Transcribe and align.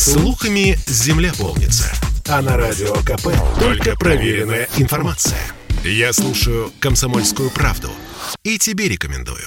Слухами 0.00 0.78
земля 0.86 1.30
полнится. 1.38 1.92
А 2.26 2.40
на 2.40 2.56
радио 2.56 2.94
КП 3.02 3.28
только 3.60 3.94
проверенная 3.96 4.66
информация. 4.78 5.38
Я 5.84 6.14
слушаю 6.14 6.72
«Комсомольскую 6.80 7.50
правду» 7.50 7.90
и 8.42 8.56
тебе 8.56 8.88
рекомендую. 8.88 9.46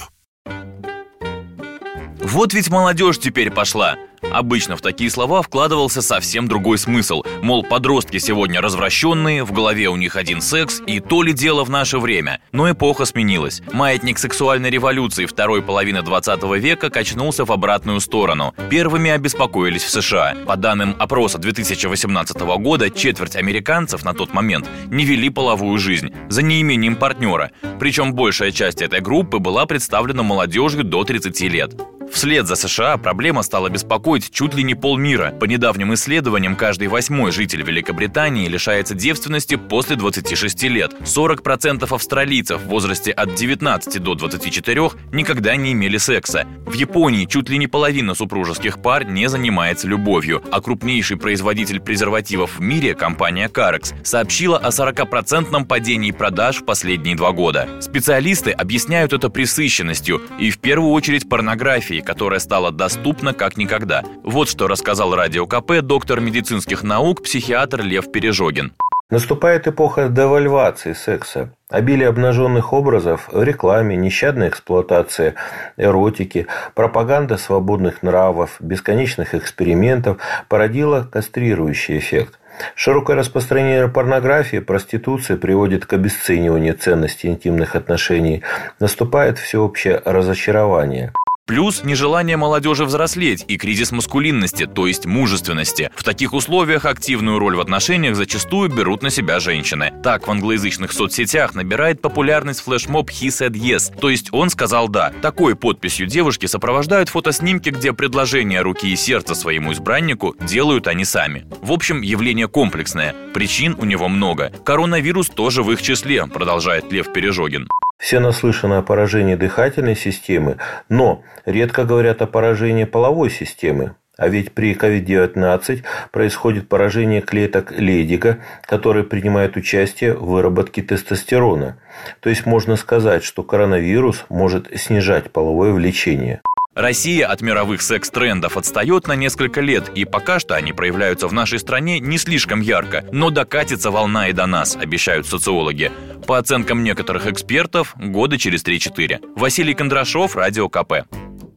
Вот 2.20 2.54
ведь 2.54 2.70
молодежь 2.70 3.18
теперь 3.18 3.50
пошла. 3.50 3.96
Обычно 4.32 4.76
в 4.76 4.80
такие 4.80 5.10
слова 5.10 5.42
вкладывался 5.42 6.02
совсем 6.02 6.48
другой 6.48 6.78
смысл. 6.78 7.22
Мол, 7.42 7.62
подростки 7.62 8.18
сегодня 8.18 8.60
развращенные, 8.60 9.44
в 9.44 9.52
голове 9.52 9.88
у 9.88 9.96
них 9.96 10.16
один 10.16 10.40
секс, 10.40 10.82
и 10.86 11.00
то 11.00 11.22
ли 11.22 11.32
дело 11.32 11.64
в 11.64 11.70
наше 11.70 11.98
время. 11.98 12.40
Но 12.52 12.70
эпоха 12.70 13.04
сменилась. 13.04 13.62
Маятник 13.72 14.18
сексуальной 14.18 14.70
революции 14.70 15.26
второй 15.26 15.62
половины 15.62 16.02
20 16.02 16.42
века 16.58 16.90
качнулся 16.90 17.44
в 17.44 17.52
обратную 17.52 18.00
сторону. 18.00 18.54
Первыми 18.70 19.10
обеспокоились 19.10 19.84
в 19.84 19.90
США. 19.90 20.34
По 20.46 20.56
данным 20.56 20.96
опроса 20.98 21.38
2018 21.38 22.36
года, 22.58 22.90
четверть 22.90 23.36
американцев 23.36 24.04
на 24.04 24.14
тот 24.14 24.32
момент 24.32 24.68
не 24.86 25.04
вели 25.04 25.30
половую 25.30 25.78
жизнь 25.78 26.12
за 26.28 26.42
неимением 26.42 26.96
партнера. 26.96 27.50
Причем 27.78 28.12
большая 28.14 28.50
часть 28.50 28.82
этой 28.82 29.00
группы 29.00 29.38
была 29.38 29.66
представлена 29.66 30.22
молодежью 30.22 30.84
до 30.84 31.04
30 31.04 31.40
лет. 31.42 31.74
Вслед 32.12 32.46
за 32.46 32.56
США 32.56 32.96
проблема 32.96 33.42
стала 33.42 33.68
беспокоить 33.68 34.30
чуть 34.30 34.54
ли 34.54 34.62
не 34.62 34.74
полмира. 34.74 35.30
По 35.32 35.44
недавним 35.44 35.94
исследованиям, 35.94 36.56
каждый 36.56 36.88
восьмой 36.88 37.32
житель 37.32 37.62
Великобритании 37.62 38.48
лишается 38.48 38.94
девственности 38.94 39.56
после 39.56 39.96
26 39.96 40.62
лет. 40.64 40.94
40% 41.00 41.92
австралийцев 41.92 42.60
в 42.60 42.68
возрасте 42.68 43.10
от 43.10 43.34
19 43.34 44.02
до 44.02 44.14
24 44.14 44.90
никогда 45.12 45.56
не 45.56 45.72
имели 45.72 45.96
секса. 45.96 46.46
В 46.66 46.74
Японии 46.74 47.26
чуть 47.26 47.48
ли 47.48 47.58
не 47.58 47.66
половина 47.66 48.14
супружеских 48.14 48.80
пар 48.80 49.04
не 49.04 49.28
занимается 49.28 49.86
любовью, 49.88 50.42
а 50.50 50.60
крупнейший 50.60 51.16
производитель 51.16 51.80
презервативов 51.80 52.58
в 52.58 52.60
мире, 52.60 52.94
компания 52.94 53.48
Carex, 53.48 53.94
сообщила 54.04 54.58
о 54.58 54.68
40% 54.68 55.64
падении 55.66 56.10
продаж 56.10 56.56
в 56.56 56.64
последние 56.64 57.16
два 57.16 57.32
года. 57.32 57.68
Специалисты 57.80 58.50
объясняют 58.50 59.12
это 59.12 59.28
пресыщенностью 59.28 60.22
и 60.38 60.50
в 60.50 60.58
первую 60.58 60.92
очередь 60.92 61.28
порнографией, 61.28 61.93
которая 62.00 62.40
стала 62.40 62.70
доступна 62.70 63.32
как 63.34 63.56
никогда. 63.56 64.02
Вот 64.22 64.48
что 64.48 64.68
рассказал 64.68 65.14
Радио 65.14 65.46
КП 65.46 65.80
доктор 65.82 66.20
медицинских 66.20 66.82
наук, 66.82 67.22
психиатр 67.22 67.82
Лев 67.82 68.10
Пережогин. 68.10 68.72
Наступает 69.10 69.68
эпоха 69.68 70.08
девальвации 70.08 70.92
секса. 70.94 71.50
Обилие 71.70 72.08
обнаженных 72.08 72.72
образов 72.72 73.28
в 73.30 73.42
рекламе, 73.42 73.96
нещадная 73.96 74.48
эксплуатация 74.48 75.34
эротики, 75.76 76.46
пропаганда 76.74 77.36
свободных 77.36 78.02
нравов, 78.02 78.56
бесконечных 78.60 79.34
экспериментов 79.34 80.18
породила 80.48 81.08
кастрирующий 81.12 81.98
эффект. 81.98 82.38
Широкое 82.74 83.16
распространение 83.16 83.88
порнографии, 83.88 84.58
проституции 84.58 85.36
приводит 85.36 85.86
к 85.86 85.92
обесцениванию 85.92 86.74
ценности 86.74 87.26
интимных 87.26 87.76
отношений. 87.76 88.42
Наступает 88.80 89.38
всеобщее 89.38 90.00
разочарование. 90.04 91.12
Плюс 91.46 91.84
нежелание 91.84 92.38
молодежи 92.38 92.86
взрослеть 92.86 93.44
и 93.48 93.58
кризис 93.58 93.92
маскулинности, 93.92 94.64
то 94.64 94.86
есть 94.86 95.04
мужественности. 95.04 95.90
В 95.94 96.02
таких 96.02 96.32
условиях 96.32 96.86
активную 96.86 97.38
роль 97.38 97.54
в 97.54 97.60
отношениях 97.60 98.16
зачастую 98.16 98.70
берут 98.70 99.02
на 99.02 99.10
себя 99.10 99.40
женщины. 99.40 99.92
Так 100.02 100.26
в 100.26 100.30
англоязычных 100.30 100.90
соцсетях 100.90 101.54
набирает 101.54 102.00
популярность 102.00 102.62
флешмоб 102.62 103.10
«He 103.10 103.28
said 103.28 103.52
yes», 103.52 103.94
то 104.00 104.08
есть 104.08 104.32
он 104.32 104.48
сказал 104.48 104.88
«да». 104.88 105.12
Такой 105.20 105.54
подписью 105.54 106.06
девушки 106.06 106.46
сопровождают 106.46 107.10
фотоснимки, 107.10 107.68
где 107.68 107.92
предложение 107.92 108.62
руки 108.62 108.90
и 108.90 108.96
сердца 108.96 109.34
своему 109.34 109.74
избраннику 109.74 110.34
делают 110.40 110.86
они 110.86 111.04
сами. 111.04 111.44
В 111.60 111.72
общем, 111.72 112.00
явление 112.00 112.48
комплексное. 112.48 113.14
Причин 113.34 113.76
у 113.78 113.84
него 113.84 114.08
много. 114.08 114.50
Коронавирус 114.64 115.28
тоже 115.28 115.62
в 115.62 115.70
их 115.70 115.82
числе, 115.82 116.26
продолжает 116.26 116.90
Лев 116.90 117.12
Пережогин. 117.12 117.68
Все 118.04 118.20
наслышаны 118.20 118.74
о 118.74 118.82
поражении 118.82 119.34
дыхательной 119.34 119.96
системы, 119.96 120.58
но 120.90 121.22
редко 121.46 121.84
говорят 121.84 122.20
о 122.20 122.26
поражении 122.26 122.84
половой 122.84 123.30
системы. 123.30 123.94
А 124.18 124.28
ведь 124.28 124.52
при 124.52 124.74
COVID-19 124.74 125.84
происходит 126.12 126.68
поражение 126.68 127.22
клеток 127.22 127.72
Лейдига, 127.72 128.40
которые 128.66 129.04
принимают 129.04 129.56
участие 129.56 130.12
в 130.12 130.26
выработке 130.26 130.82
тестостерона. 130.82 131.78
То 132.20 132.28
есть 132.28 132.44
можно 132.44 132.76
сказать, 132.76 133.24
что 133.24 133.42
коронавирус 133.42 134.26
может 134.28 134.68
снижать 134.78 135.30
половое 135.30 135.72
влечение. 135.72 136.42
Россия 136.74 137.28
от 137.28 137.40
мировых 137.40 137.82
секс-трендов 137.82 138.56
отстает 138.56 139.06
на 139.06 139.14
несколько 139.14 139.60
лет, 139.60 139.90
и 139.94 140.04
пока 140.04 140.40
что 140.40 140.56
они 140.56 140.72
проявляются 140.72 141.28
в 141.28 141.32
нашей 141.32 141.60
стране 141.60 142.00
не 142.00 142.18
слишком 142.18 142.60
ярко, 142.60 143.04
но 143.12 143.30
докатится 143.30 143.92
волна 143.92 144.28
и 144.28 144.32
до 144.32 144.46
нас, 144.46 144.74
обещают 144.76 145.26
социологи. 145.26 145.92
По 146.26 146.38
оценкам 146.38 146.82
некоторых 146.82 147.28
экспертов, 147.28 147.94
года 147.96 148.38
через 148.38 148.64
3-4. 148.64 149.34
Василий 149.36 149.74
Кондрашов, 149.74 150.34
Радио 150.34 150.68
КП. 150.68 151.04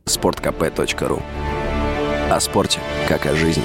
Спорткп.ру 0.05 1.23
О 2.29 2.39
спорте, 2.39 2.79
как 3.07 3.25
о 3.25 3.35
жизни. 3.35 3.63